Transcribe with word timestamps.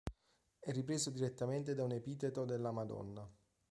È 0.59 0.71
ripreso 0.71 1.11
direttamente 1.11 1.75
da 1.75 1.83
un 1.83 1.91
epiteto 1.91 2.43
della 2.43 2.71
Madonna. 2.71 3.29